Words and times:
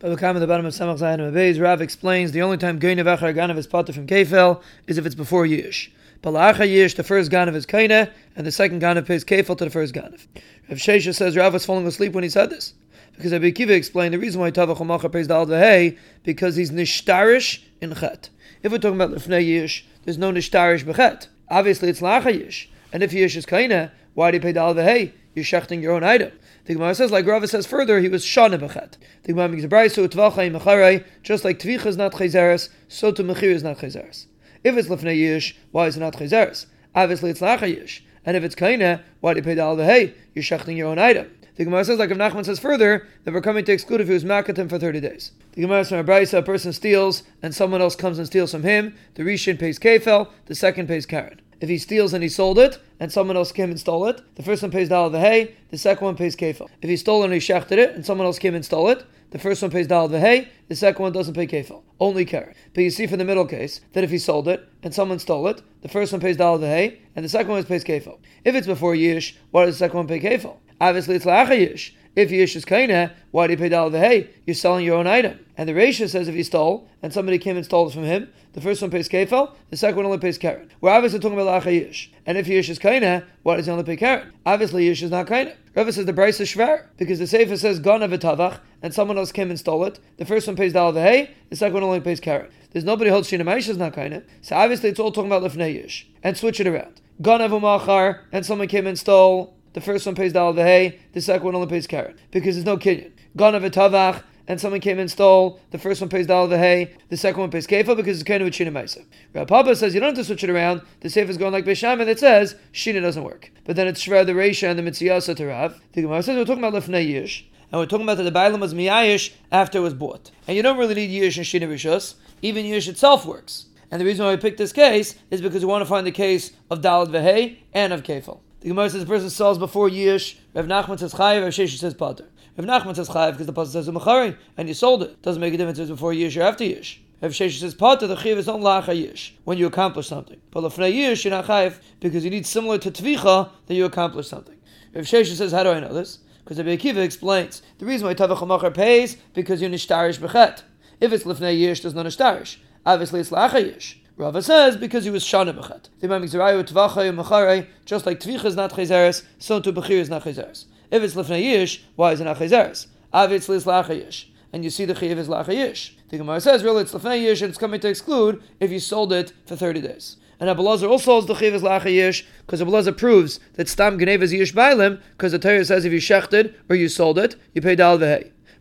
By 0.00 0.10
the 0.10 0.26
at 0.26 0.38
the 0.38 0.46
bottom 0.46 0.64
of 0.64 0.72
Samach 0.74 1.00
Zayin 1.00 1.18
Abayz, 1.18 1.60
Rav 1.60 1.80
explains 1.80 2.30
the 2.30 2.40
only 2.42 2.56
time 2.56 2.78
Gein 2.78 2.98
Achar 2.98 3.34
Ganav 3.34 3.56
is 3.56 3.66
potter 3.66 3.92
from 3.92 4.06
Kefel 4.06 4.62
is 4.86 4.96
if 4.96 5.04
it's 5.04 5.16
before 5.16 5.44
Yish. 5.44 5.90
Bala'acha 6.22 6.68
Yish, 6.68 6.94
the 6.94 7.02
first 7.02 7.32
Ganav 7.32 7.56
is 7.56 7.66
Kaina, 7.66 8.08
and 8.36 8.46
the 8.46 8.52
second 8.52 8.80
Ganav 8.80 9.08
pays 9.08 9.24
Kefel 9.24 9.58
to 9.58 9.64
the 9.64 9.70
first 9.70 9.92
Ganav. 9.92 10.24
Rav 10.68 10.78
Shesha 10.78 11.12
says 11.12 11.36
Rav 11.36 11.52
was 11.52 11.66
falling 11.66 11.84
asleep 11.84 12.12
when 12.12 12.22
he 12.22 12.30
said 12.30 12.48
this. 12.48 12.74
Because 13.16 13.32
Rabbi 13.32 13.50
Kiva 13.50 13.72
explained 13.72 14.14
the 14.14 14.20
reason 14.20 14.40
why 14.40 14.52
Tavach 14.52 14.76
Umacha 14.76 15.10
pays 15.10 15.26
Dal 15.26 15.46
Vahei, 15.46 15.98
because 16.22 16.54
he's 16.54 16.70
nishtarish 16.70 17.64
in 17.80 17.92
Chet. 17.96 18.30
If 18.62 18.70
we're 18.70 18.78
talking 18.78 19.00
about 19.00 19.10
Lefnei 19.10 19.44
Yish, 19.44 19.82
there's 20.04 20.16
no 20.16 20.30
nishtarish 20.30 20.84
b'Chet. 20.84 21.26
Obviously 21.48 21.88
it's 21.88 22.00
Lacha 22.00 22.32
Yish. 22.32 22.68
And 22.92 23.02
if 23.02 23.10
Yish 23.10 23.34
is 23.34 23.46
Kaina, 23.46 23.90
why 24.14 24.30
do 24.30 24.36
you 24.36 24.40
pay 24.42 24.52
Dal 24.52 24.76
Vahei? 24.76 25.10
You're 25.38 25.44
shechting 25.44 25.80
your 25.80 25.92
own 25.92 26.02
item. 26.02 26.32
The 26.64 26.74
Gemara 26.74 26.96
says, 26.96 27.12
like 27.12 27.24
Rava 27.24 27.46
says 27.46 27.64
further, 27.64 28.00
he 28.00 28.08
was 28.08 28.24
shana 28.24 28.58
b'chet. 28.58 28.94
The 29.22 29.32
Gemara 29.32 29.48
makes 29.48 29.62
a 29.62 29.68
brayso 29.68 30.08
tvachai 30.08 30.50
mecharei, 30.50 31.04
just 31.22 31.44
like 31.44 31.60
tvicha 31.60 31.86
is 31.86 31.96
not 31.96 32.10
chezeres, 32.10 32.70
so 32.88 33.12
to 33.12 33.22
mechir 33.22 33.44
is 33.44 33.62
not 33.62 33.78
chezeres. 33.78 34.26
If 34.64 34.76
it's 34.76 34.88
lefnei 34.88 35.16
yish, 35.16 35.54
why 35.70 35.86
is 35.86 35.96
it 35.96 36.00
not 36.00 36.14
chezeres? 36.14 36.66
Obviously, 36.92 37.30
it's 37.30 37.40
lacha 37.40 37.72
yish. 37.72 38.00
And 38.26 38.36
if 38.36 38.42
it's 38.42 38.56
kaina, 38.56 39.00
why 39.20 39.32
do 39.32 39.38
you 39.38 39.44
pay 39.44 39.54
the 39.54 39.62
al 39.62 39.78
You're 39.78 40.12
shechting 40.42 40.76
your 40.76 40.88
own 40.88 40.98
item. 40.98 41.30
The 41.54 41.64
Gemara 41.64 41.84
says, 41.84 42.00
like 42.00 42.10
if 42.10 42.18
Nachman 42.18 42.44
says 42.44 42.58
further, 42.58 43.06
that 43.22 43.32
we're 43.32 43.40
coming 43.40 43.64
to 43.64 43.72
exclude 43.72 44.00
if 44.00 44.08
he 44.08 44.14
was 44.14 44.24
makatim 44.24 44.68
for 44.68 44.80
30 44.80 45.00
days. 45.00 45.30
The 45.52 45.60
Gemara 45.60 45.84
says, 45.84 45.90
from 45.90 45.98
a 45.98 46.04
brayso, 46.04 46.38
a 46.38 46.42
person 46.42 46.72
steals, 46.72 47.22
and 47.44 47.54
someone 47.54 47.80
else 47.80 47.94
comes 47.94 48.18
and 48.18 48.26
steals 48.26 48.50
from 48.50 48.64
him, 48.64 48.96
the 49.14 49.22
Rishon 49.22 49.56
pays 49.56 49.78
kefel, 49.78 50.30
the 50.46 50.56
second 50.56 50.88
pays 50.88 51.06
Karen 51.06 51.40
if 51.60 51.68
he 51.68 51.78
steals 51.78 52.12
and 52.12 52.22
he 52.22 52.28
sold 52.28 52.58
it, 52.58 52.78
and 53.00 53.12
someone 53.12 53.36
else 53.36 53.52
came 53.52 53.70
and 53.70 53.80
stole 53.80 54.06
it, 54.06 54.20
the 54.36 54.42
first 54.42 54.62
one 54.62 54.70
pays 54.70 54.88
Dal 54.88 55.10
the 55.10 55.20
hay, 55.20 55.54
the 55.70 55.78
second 55.78 56.04
one 56.04 56.16
pays 56.16 56.36
Kefil. 56.36 56.68
If 56.82 56.88
he 56.88 56.96
stole 56.96 57.24
and 57.24 57.32
he 57.32 57.38
shechted 57.38 57.78
it, 57.78 57.94
and 57.94 58.04
someone 58.04 58.26
else 58.26 58.38
came 58.38 58.54
and 58.54 58.64
stole 58.64 58.88
it, 58.88 59.04
the 59.30 59.38
first 59.38 59.60
one 59.60 59.70
pays 59.70 59.86
Dal 59.86 60.08
the 60.08 60.20
hay, 60.20 60.48
the 60.68 60.76
second 60.76 61.02
one 61.02 61.12
doesn't 61.12 61.34
pay 61.34 61.46
Kefil. 61.46 61.82
Only 62.00 62.24
Karen. 62.24 62.54
But 62.74 62.84
you 62.84 62.90
see 62.90 63.06
from 63.06 63.18
the 63.18 63.24
middle 63.24 63.46
case 63.46 63.80
that 63.92 64.04
if 64.04 64.10
he 64.10 64.18
sold 64.18 64.48
it 64.48 64.66
and 64.82 64.94
someone 64.94 65.18
stole 65.18 65.48
it, 65.48 65.62
the 65.82 65.88
first 65.88 66.12
one 66.12 66.20
pays 66.20 66.36
Dal 66.36 66.58
the 66.58 66.66
hay, 66.66 67.00
and 67.14 67.24
the 67.24 67.28
second 67.28 67.50
one 67.50 67.64
pays 67.64 67.84
Kefil. 67.84 68.18
If 68.44 68.54
it's 68.54 68.66
before 68.66 68.94
Yish, 68.94 69.34
why 69.50 69.66
does 69.66 69.74
the 69.74 69.78
second 69.78 69.98
one 69.98 70.06
pay 70.06 70.20
Kefil? 70.20 70.56
Obviously 70.80 71.16
it's 71.16 71.24
Lacha 71.24 71.50
Yish. 71.50 71.92
If 72.18 72.30
Yish 72.30 72.56
is 72.56 72.64
Kaina, 72.64 73.12
why 73.30 73.46
do 73.46 73.52
you 73.52 73.56
pay 73.56 73.68
Dal 73.68 73.90
hay? 73.90 74.28
You're 74.44 74.54
selling 74.54 74.84
your 74.84 74.96
own 74.96 75.06
item. 75.06 75.38
And 75.56 75.68
the 75.68 75.72
Reisha 75.72 76.08
says 76.08 76.26
if 76.26 76.34
he 76.34 76.42
stole 76.42 76.88
and 77.00 77.12
somebody 77.12 77.38
came 77.38 77.56
and 77.56 77.64
stole 77.64 77.86
it 77.86 77.92
from 77.92 78.02
him, 78.02 78.32
the 78.54 78.60
first 78.60 78.82
one 78.82 78.90
pays 78.90 79.08
kefel, 79.08 79.52
the 79.70 79.76
second 79.76 79.98
one 79.98 80.06
only 80.06 80.18
pays 80.18 80.36
karen. 80.36 80.68
We're 80.80 80.90
obviously 80.90 81.20
talking 81.20 81.38
about 81.38 81.62
lacha 81.62 81.80
yish. 81.80 82.08
And 82.26 82.36
if 82.36 82.48
yish 82.48 82.70
is 82.70 82.80
kaina, 82.80 83.24
why 83.44 83.54
does 83.54 83.66
he 83.66 83.70
only 83.70 83.84
pay 83.84 83.96
karen? 83.96 84.32
Obviously 84.44 84.88
yish 84.88 85.00
is 85.00 85.12
not 85.12 85.28
kaina. 85.28 85.54
Rava 85.76 85.92
says 85.92 86.06
the 86.06 86.12
price 86.12 86.40
is 86.40 86.48
shver 86.48 86.86
because 86.96 87.20
the 87.20 87.28
sefer 87.28 87.56
says 87.56 87.78
gana 87.78 88.08
v'tavach 88.08 88.58
and 88.82 88.92
someone 88.92 89.16
else 89.16 89.30
came 89.30 89.50
and 89.50 89.60
stole 89.60 89.84
it. 89.84 90.00
The 90.16 90.24
first 90.24 90.48
one 90.48 90.56
pays 90.56 90.72
dal 90.72 90.92
v'hei, 90.92 91.30
the 91.50 91.54
second 91.54 91.74
one 91.74 91.84
only 91.84 92.00
pays 92.00 92.18
karen. 92.18 92.50
There's 92.72 92.84
nobody 92.84 93.10
holds 93.10 93.30
shina 93.30 93.56
is 93.56 93.76
not 93.76 93.92
kaina. 93.92 94.24
So 94.42 94.56
obviously 94.56 94.88
it's 94.88 94.98
all 94.98 95.12
talking 95.12 95.30
about 95.30 95.48
lefnei 95.48 95.84
yish. 95.84 96.06
And 96.24 96.36
switch 96.36 96.58
it 96.58 96.66
around. 96.66 97.00
Gana 97.22 97.48
v'machar 97.48 98.22
and 98.32 98.44
someone 98.44 98.66
came 98.66 98.88
and 98.88 98.98
stole. 98.98 99.54
The 99.72 99.80
first 99.80 100.06
one 100.06 100.14
pays 100.14 100.32
dal 100.32 100.54
v'hei, 100.54 100.98
the 101.12 101.20
second 101.20 101.44
one 101.44 101.54
only 101.54 101.68
pays 101.68 101.86
karen 101.86 102.16
because 102.30 102.56
there's 102.56 102.66
no 102.66 102.76
kinyan. 102.76 103.12
Gana 103.36 103.60
v'tavach 103.60 104.22
and 104.48 104.58
someone 104.58 104.80
came 104.80 104.98
and 104.98 105.10
stole, 105.10 105.60
the 105.70 105.78
first 105.78 106.00
one 106.00 106.08
pays 106.08 106.26
dal 106.26 106.48
hay, 106.48 106.94
the 107.10 107.16
second 107.16 107.40
one 107.40 107.50
pays 107.50 107.66
kefa 107.66 107.94
because 107.94 108.20
it's 108.20 108.26
kind 108.26 108.42
of 108.42 108.48
a 108.48 108.50
ma'isa. 108.50 109.04
Rav 109.34 109.46
Papa 109.46 109.76
says 109.76 109.94
you 109.94 110.00
don't 110.00 110.16
have 110.16 110.16
to 110.16 110.24
switch 110.24 110.42
it 110.42 110.50
around. 110.50 110.80
The 111.00 111.10
safe 111.10 111.28
is 111.28 111.36
going 111.36 111.52
like 111.52 111.66
Beisham 111.66 112.00
and 112.00 112.08
it 112.08 112.18
says 112.18 112.56
shina 112.72 113.02
doesn't 113.02 113.24
work. 113.24 113.52
But 113.64 113.76
then 113.76 113.86
it's 113.86 114.04
shver 114.04 114.24
the 114.24 114.32
reisha 114.32 114.70
and 114.70 114.78
the 114.78 114.82
mitziyasa 114.82 115.36
to 115.36 115.46
Rav. 115.46 115.80
The 115.92 116.02
Gemara 116.02 116.22
says 116.22 116.36
we're 116.36 116.44
talking 116.46 116.64
about 116.64 116.82
lefnei 116.82 117.06
yish. 117.06 117.44
And 117.70 117.78
we're 117.78 117.86
talking 117.86 118.04
about 118.04 118.16
that 118.16 118.22
the 118.22 118.32
Bailam 118.32 118.60
was 118.60 118.72
miyayish 118.72 119.34
after 119.52 119.78
it 119.78 119.82
was 119.82 119.92
bought. 119.92 120.30
And 120.46 120.56
you 120.56 120.62
don't 120.62 120.78
really 120.78 120.94
need 120.94 121.10
yish 121.10 121.36
and 121.36 121.44
shina 121.44 121.68
rishus. 121.70 122.14
Even 122.40 122.64
yish 122.64 122.88
itself 122.88 123.26
works. 123.26 123.66
And 123.90 124.00
the 124.00 124.06
reason 124.06 124.24
why 124.24 124.32
we 124.32 124.40
picked 124.40 124.58
this 124.58 124.72
case 124.72 125.14
is 125.30 125.40
because 125.42 125.62
we 125.62 125.70
want 125.70 125.82
to 125.82 125.86
find 125.86 126.06
the 126.06 126.12
case 126.12 126.52
of 126.70 126.80
Dalad 126.80 127.08
Vehe 127.08 127.58
and 127.74 127.92
of 127.92 128.02
Kefal. 128.02 128.40
The 128.60 128.68
Gemara 128.68 128.90
says 128.90 129.00
the 129.00 129.06
person 129.06 129.30
sells 129.30 129.58
before 129.58 129.88
Yish, 129.88 130.36
Rav 130.54 130.66
Nachman 130.66 130.98
says 130.98 131.14
Chayiv, 131.14 131.42
Rav 131.42 131.52
Shesha 131.52 131.78
says 131.78 131.94
Pater. 131.94 132.26
If 132.58 132.64
Nachman 132.64 132.96
says 132.96 133.08
chayav 133.08 133.32
because 133.32 133.46
the 133.46 133.52
pasuk 133.52 133.68
says 133.68 133.88
umachari 133.88 134.36
and 134.56 134.66
you 134.66 134.74
sold 134.74 135.04
it, 135.04 135.22
doesn't 135.22 135.40
make 135.40 135.54
a 135.54 135.56
difference 135.56 135.78
if 135.78 135.84
it's 135.84 135.92
before 135.92 136.12
yish 136.12 136.36
or 136.36 136.42
after 136.42 136.64
yish. 136.64 136.98
If 137.20 137.30
Shesha 137.30 137.60
says 137.60 137.72
pata, 137.72 138.08
the 138.08 138.16
chiv 138.16 138.36
is 138.36 138.48
on 138.48 138.62
lacha 138.62 138.86
yish 138.86 139.30
when 139.44 139.58
you 139.58 139.68
accomplish 139.68 140.08
something. 140.08 140.40
But 140.50 140.64
lefnei 140.64 140.92
yish 140.92 141.22
you're 141.22 141.30
not 141.30 141.44
chayav 141.44 141.78
because 142.00 142.24
you 142.24 142.30
need 142.30 142.46
similar 142.46 142.78
to 142.78 142.90
tvicha 142.90 143.50
that 143.66 143.74
you 143.74 143.84
accomplish 143.84 144.26
something. 144.26 144.56
If 144.92 145.06
Shesha 145.06 145.36
says, 145.36 145.52
how 145.52 145.62
do 145.62 145.70
I 145.70 145.78
know 145.78 145.92
this? 145.92 146.18
Because 146.42 146.56
the 146.56 146.64
Akiva 146.64 146.96
explains 146.96 147.62
the 147.78 147.86
reason 147.86 148.08
why 148.08 148.14
tavach 148.14 148.44
machar 148.44 148.72
pays 148.72 149.18
because 149.34 149.60
you're 149.60 149.70
nishtarish 149.70 150.18
bechet. 150.18 150.64
If 151.00 151.12
it's 151.12 151.22
lefnei 151.22 151.56
yish, 151.56 151.82
there's 151.82 151.94
no 151.94 152.02
nishtarish. 152.02 152.56
Obviously, 152.84 153.20
it's 153.20 153.30
lacha 153.30 153.72
yish. 153.72 153.98
Rava 154.18 154.42
says 154.42 154.76
because 154.76 155.04
he 155.04 155.10
was 155.10 155.22
shana 155.22 155.56
bechet. 155.56 155.90
The 156.00 156.08
Imam 156.08 156.24
Zerayu 156.24 156.64
tvachay 156.64 157.66
just 157.84 158.04
like 158.04 158.18
tvicha 158.18 158.46
is 158.46 158.56
not 158.56 158.72
chezeres, 158.72 159.22
so 159.38 159.60
to 159.60 159.72
bechir 159.72 159.90
is 159.90 160.10
not 160.10 160.24
chezeres. 160.24 160.64
If 160.90 161.04
it's 161.04 161.14
lifnei 161.14 161.40
yish, 161.40 161.82
why 161.94 162.10
is 162.10 162.20
it 162.20 162.24
not 162.24 162.38
chezeres? 162.38 162.88
Avitz 163.14 163.48
lis 163.48 163.64
lachayish. 163.64 164.24
And 164.52 164.64
you 164.64 164.70
see 164.70 164.84
the 164.84 164.96
chiv 164.96 165.18
is 165.18 165.28
lachayish. 165.28 165.92
The 166.08 166.18
Gemara 166.18 166.40
says, 166.40 166.64
really, 166.64 166.82
it's 166.82 166.92
lifnei 166.92 167.22
yish 167.22 167.42
and 167.42 167.50
it's 167.50 167.58
coming 167.58 167.78
to 167.78 167.88
exclude 167.88 168.42
if 168.58 168.72
you 168.72 168.80
sold 168.80 169.12
it 169.12 169.32
for 169.46 169.54
30 169.54 169.82
days. 169.82 170.16
And 170.40 170.50
Abelazar 170.50 170.90
also 170.90 171.12
holds 171.12 171.28
the 171.28 171.36
chiv 171.36 171.54
is 171.54 171.62
lachayish 171.62 172.24
because 172.40 172.60
Abelazar 172.60 172.96
proves 172.96 173.38
that 173.54 173.68
stam 173.68 174.00
genev 174.00 174.22
is 174.22 174.32
yish 174.32 175.00
because 175.16 175.30
the 175.30 175.38
Torah 175.38 175.64
says 175.64 175.84
if 175.84 175.92
you 175.92 176.00
shechted 176.00 176.56
or 176.68 176.74
you 176.74 176.88
sold 176.88 177.20
it, 177.20 177.36
you 177.54 177.62
pay 177.62 177.76
dal. 177.76 177.98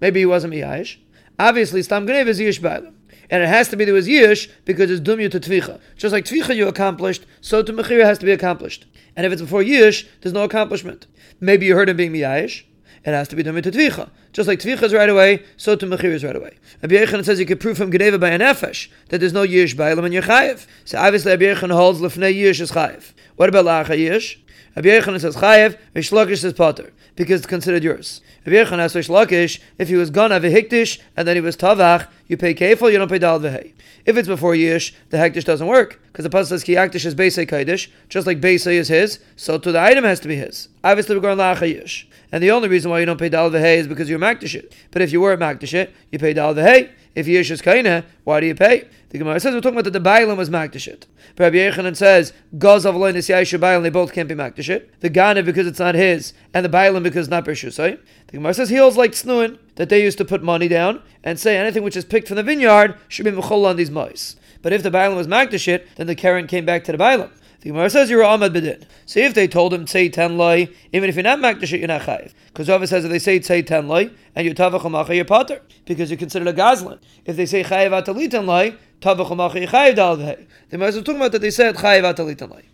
Maybe 0.00 0.18
he 0.18 0.26
wasn't 0.26 0.52
miyayish. 0.52 0.96
Obviously, 1.38 1.84
stam 1.84 2.08
genev 2.08 2.26
is 2.26 2.40
yish. 2.40 2.90
And 3.34 3.42
it 3.42 3.48
has 3.48 3.66
to 3.70 3.76
be 3.76 3.84
there 3.84 3.92
was 3.92 4.06
yish 4.06 4.48
because 4.64 4.92
it's 4.92 5.00
dumya 5.00 5.28
to 5.32 5.40
tvicha. 5.40 5.80
Just 5.96 6.12
like 6.12 6.24
tvicha 6.24 6.54
you 6.54 6.68
accomplished, 6.68 7.26
so 7.40 7.64
to 7.64 7.72
mechira 7.72 8.04
has 8.04 8.16
to 8.18 8.26
be 8.26 8.30
accomplished. 8.30 8.86
And 9.16 9.26
if 9.26 9.32
it's 9.32 9.42
before 9.42 9.60
yish, 9.60 10.06
there's 10.20 10.32
no 10.32 10.44
accomplishment. 10.44 11.08
Maybe 11.40 11.66
you 11.66 11.74
heard 11.74 11.88
him 11.88 11.96
being 11.96 12.12
miyayish. 12.12 12.62
It 13.04 13.10
has 13.10 13.26
to 13.26 13.34
be 13.34 13.42
done 13.42 13.60
to 13.60 13.72
tvicha. 13.72 14.10
Just 14.32 14.46
like 14.46 14.60
tvicha 14.60 14.84
is 14.84 14.94
right 14.94 15.08
away, 15.08 15.42
so 15.56 15.74
to 15.74 15.84
mechir 15.84 16.12
is 16.12 16.22
right 16.22 16.36
away. 16.36 16.58
Rabbi 16.80 16.94
Yechon 16.94 17.24
says 17.24 17.40
you 17.40 17.44
can 17.44 17.58
prove 17.58 17.76
from 17.76 17.90
Geneva 17.90 18.20
by 18.20 18.30
an 18.30 18.40
efesh 18.40 18.86
that 19.08 19.18
there's 19.18 19.32
no 19.32 19.44
yish 19.44 19.76
by 19.76 19.90
elam 19.90 20.04
and 20.04 20.14
you're 20.14 20.22
chayiv. 20.22 20.68
So 20.84 20.98
obviously 20.98 21.32
Rabbi 21.32 21.54
holds 21.74 22.00
lefnei 22.00 22.32
yish 22.32 22.60
is 22.60 22.70
chayiv. 22.70 23.14
What 23.34 23.48
about 23.48 23.64
lacha 23.64 23.98
yish? 23.98 24.36
Rabbi 24.76 25.00
says 25.18 25.36
chayiv, 25.36 25.78
Rish 25.94 26.10
Lakish 26.10 26.38
says 26.38 26.52
potter 26.52 26.92
because 27.16 27.40
it's 27.40 27.46
considered 27.46 27.84
yours. 27.84 28.20
Rabbi 28.44 28.56
Yechon 28.56 28.78
Lakish 28.78 29.60
if 29.78 29.88
he 29.88 29.94
was 29.94 30.10
gonna 30.10 30.40
v'hiktish 30.40 31.00
and 31.16 31.28
then 31.28 31.36
he 31.36 31.40
was 31.40 31.56
tavach, 31.56 32.08
you 32.26 32.36
pay 32.36 32.54
kefil, 32.54 32.90
you 32.90 32.98
don't 32.98 33.08
pay 33.08 33.18
dal 33.18 33.40
v'hei. 33.40 33.72
If 34.06 34.16
it's 34.16 34.28
before 34.28 34.54
yish, 34.54 34.92
the 35.10 35.16
hektish 35.18 35.44
doesn't 35.44 35.66
work 35.66 36.00
because 36.06 36.24
the 36.24 36.30
pasuk 36.30 36.46
says 36.46 36.64
ki 36.64 36.74
yaktish 36.74 37.04
is 37.04 37.14
beisei 37.14 37.46
kaidish, 37.48 37.88
just 38.08 38.26
like 38.26 38.40
beisei 38.40 38.74
is 38.74 38.88
his, 38.88 39.18
so 39.36 39.58
to 39.58 39.72
the 39.72 39.80
item 39.80 40.04
has 40.04 40.20
to 40.20 40.28
be 40.28 40.36
his. 40.36 40.68
Obviously 40.82 41.14
we're 41.14 41.22
going 41.22 41.38
lacha 41.38 41.74
yish. 41.74 42.06
And 42.32 42.42
the 42.42 42.50
only 42.50 42.68
reason 42.68 42.90
why 42.90 43.00
you 43.00 43.06
don't 43.06 43.18
pay 43.18 43.28
dal 43.28 43.50
v'hei 43.50 43.76
is 43.76 43.88
because 43.88 44.08
you're 44.08 44.18
makdish 44.18 44.62
But 44.90 45.02
if 45.02 45.12
you 45.12 45.20
were 45.20 45.36
makdish 45.36 45.90
you 46.10 46.18
pay 46.18 46.32
dal 46.32 46.54
v'hei. 46.54 46.90
If 47.14 47.26
yish 47.26 47.50
is 47.50 47.62
kaina, 47.62 48.04
why 48.24 48.40
do 48.40 48.46
you 48.46 48.56
pay? 48.56 48.88
The 49.10 49.18
Gemara 49.18 49.38
says 49.38 49.54
we're 49.54 49.60
talking 49.60 49.78
about 49.78 49.92
that 49.92 49.92
the 49.92 50.00
bailam 50.00 50.36
was 50.36 50.50
makdish 50.50 50.92
But 51.36 51.44
Rabbi 51.44 51.56
Yechanan 51.58 51.96
says 51.96 52.32
gaz 52.58 52.84
of 52.84 52.96
loin 52.96 53.14
yaisha 53.14 53.60
bailam 53.60 53.82
they 53.82 53.90
both 53.90 54.12
can't 54.12 54.28
be 54.28 54.34
makdish 54.34 54.84
The 54.98 55.08
gana 55.08 55.44
because 55.44 55.68
it's 55.68 55.78
not 55.78 55.94
his, 55.94 56.32
and 56.52 56.64
the 56.64 56.68
bailam 56.68 57.04
because 57.04 57.26
it's 57.26 57.30
not 57.30 57.44
bershusay. 57.44 58.00
The 58.26 58.32
Gemara 58.32 58.54
says 58.54 58.70
he 58.70 58.76
holds 58.76 58.96
like 58.96 59.12
snuin 59.12 59.58
that 59.76 59.88
they 59.88 60.02
used 60.02 60.18
to 60.18 60.24
put 60.24 60.42
money 60.42 60.68
down 60.68 61.02
and 61.22 61.38
say 61.38 61.56
anything 61.56 61.82
which 61.82 61.96
is 61.96 62.04
picked 62.04 62.28
from 62.28 62.36
the 62.36 62.42
vineyard 62.42 62.96
should 63.08 63.24
be 63.24 63.30
mechol 63.30 63.66
on 63.66 63.76
these 63.76 63.90
mice. 63.90 64.36
But 64.62 64.72
if 64.72 64.82
the 64.82 64.90
bailam 64.90 65.16
was 65.16 65.26
makdish 65.26 65.84
then 65.96 66.06
the 66.06 66.14
karen 66.14 66.46
came 66.46 66.64
back 66.64 66.84
to 66.84 66.92
the 66.92 66.98
bailam. 66.98 67.30
The 67.64 67.70
Gemara 67.70 67.88
says 67.88 68.10
you're 68.10 68.22
Ahmad 68.22 68.52
Bedin. 68.52 68.84
So 69.06 69.20
if 69.20 69.32
they 69.32 69.48
told 69.48 69.72
him 69.72 69.86
say 69.86 70.10
ten 70.10 70.36
loy, 70.36 70.68
even 70.92 71.08
if 71.08 71.16
you're 71.16 71.22
not 71.22 71.38
makdash 71.38 71.78
you're 71.78 71.88
not 71.88 72.02
chayiv. 72.02 72.34
Because 72.48 72.68
Rava 72.68 72.86
says 72.86 73.06
if 73.06 73.10
they 73.10 73.18
say 73.18 73.40
say 73.40 73.62
ten 73.62 73.88
loy 73.88 74.10
and 74.34 74.44
you're 74.44 74.54
tavach 74.54 74.82
amacha, 74.82 75.14
you're 75.14 75.24
potter 75.24 75.62
because 75.86 76.10
you're 76.10 76.18
considered 76.18 76.48
a 76.48 76.52
gazlan. 76.52 76.98
If 77.24 77.36
they 77.36 77.46
say 77.46 77.64
chayiv 77.64 78.04
atalitan 78.04 78.44
loy, 78.44 78.76
tavach 79.00 79.30
amacha, 79.30 79.60
you're 79.60 79.68
chayiv 79.68 79.94
dal 79.94 80.16
The 80.16 80.46
Gemara 80.70 80.88
is 80.88 80.96
talking 80.96 81.16
about 81.16 81.32
that 81.32 81.40
they 81.40 81.50
said 81.50 81.74
chayiv 81.76 82.14
atalitan 82.14 82.50
loy. 82.50 82.64